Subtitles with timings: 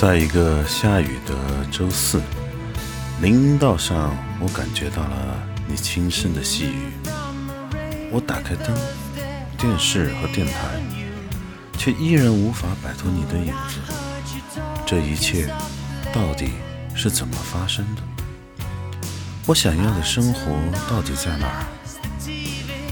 [0.00, 1.34] 在一个下雨的
[1.70, 2.22] 周四，
[3.20, 5.36] 林荫道上，我感觉到了
[5.68, 6.90] 你轻声的细语。
[8.10, 8.74] 我打开灯、
[9.58, 10.80] 电视和电台，
[11.76, 13.78] 却依然无法摆脱你的影子。
[14.86, 15.52] 这一切
[16.14, 16.52] 到底
[16.94, 18.00] 是怎么发生的？
[19.44, 20.50] 我想要的生活
[20.88, 21.66] 到底在哪儿？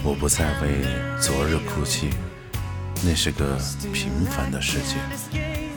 [0.04, 0.84] 我不再为
[1.18, 2.10] 昨日哭泣，
[3.02, 3.58] 那是个
[3.94, 5.67] 平凡的世界。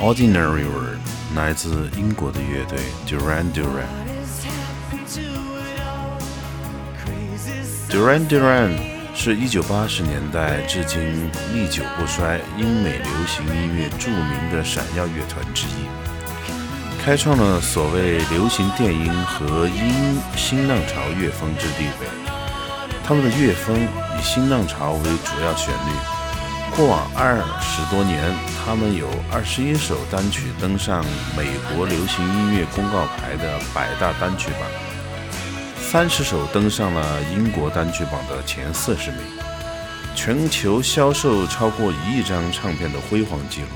[0.00, 0.98] Ordinary World
[1.34, 3.86] 来自英国的乐队 Duran Duran。
[7.88, 8.72] Duran Duran
[9.14, 15.86] 是一九八十年代至今历久不衰英美流行音乐著名的闪耀乐团之一，
[17.02, 22.08] 开创了所谓流行电音和音新浪潮乐风之地位。
[23.04, 26.13] 他们的乐风以新浪潮为主要旋律。
[26.76, 31.04] 过往二十多年，他们有二十一首单曲登上
[31.36, 34.68] 美国流行音乐公告牌的百大单曲榜，
[35.78, 39.20] 三十首登上了英国单曲榜的前四十名，
[40.16, 43.68] 全球销售超过一亿张唱片的辉煌记录，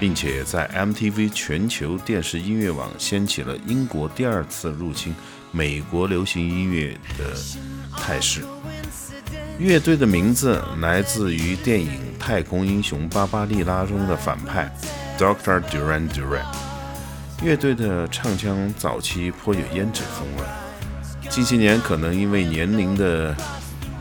[0.00, 5.14] 并且在 MTV 全球电视音乐网掀起了英国第二次入侵
[5.52, 7.36] 美国流行音乐的
[7.96, 8.44] 态势。
[9.58, 11.88] 乐队的名字来自于电影
[12.20, 14.70] 《太空英雄巴巴利拉》中的反派
[15.18, 16.44] Doctor Duran Duran。
[17.42, 23.34] 乐队的唱腔早期颇有胭脂风味，近些年可能因为年龄的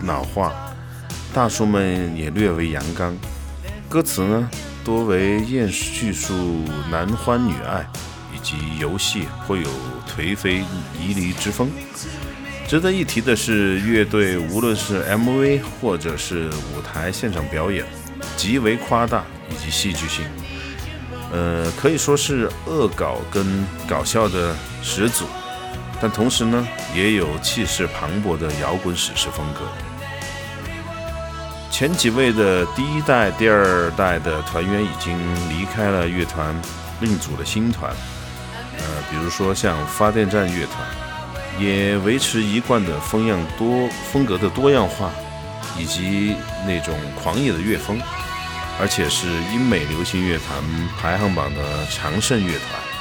[0.04, 0.54] 老化，
[1.34, 3.16] 大叔们也略为阳刚。
[3.88, 4.50] 歌词呢，
[4.84, 7.88] 多为艳叙述男欢女爱
[8.36, 9.70] 以及游戏，颇有
[10.06, 10.66] 颓废
[11.00, 11.70] 旖旎之风。
[12.68, 17.86] 值得一提的是，乐队无论是 MV 或者是舞台现场表演，
[18.36, 20.26] 极为夸大以及戏剧性，
[21.32, 25.26] 呃，可以说是恶搞跟搞笑的始祖。
[26.02, 29.62] 但同时呢，也有气势磅礴的摇滚史诗风格。
[31.70, 35.16] 前几位的第一代、第二代的团员已经
[35.50, 36.54] 离开了乐团，
[37.00, 37.94] 另组了新团，
[38.80, 41.05] 呃，比如说像发电站乐团。
[41.60, 45.10] 也维持一贯的风样多风格的多样化，
[45.78, 46.36] 以及
[46.68, 48.00] 那种狂野的乐风，
[48.80, 50.58] 而且是英美流行乐坛
[51.00, 52.95] 排行榜的常胜乐团。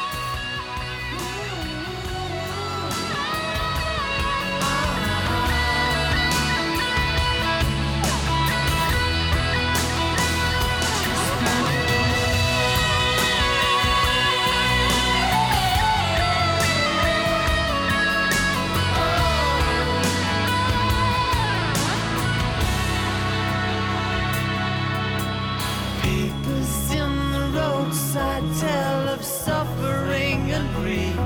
[28.14, 31.16] tales I tell of suffering and grief.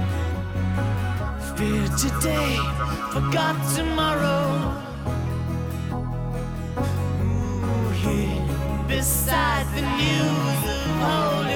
[1.56, 2.56] Fear today,
[3.12, 4.75] forgot tomorrow.
[7.22, 11.48] Ooh, here, beside the news of hope.